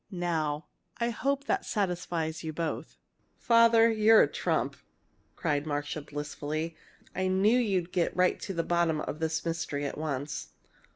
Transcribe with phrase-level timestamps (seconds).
[0.09, 0.65] Now
[0.97, 2.97] I hope that satisfies you both!"
[3.37, 4.75] "Father, you're a trump!"
[5.35, 6.75] cried Marcia, blissfully.
[7.15, 10.53] "I knew you'd get right to the bottom of this mystery at once."